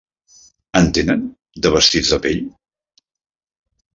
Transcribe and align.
En 0.79 0.87
tenen, 0.97 1.27
de 1.65 1.71
vestits 1.77 2.13
de 2.15 2.19
pell? 2.25 2.43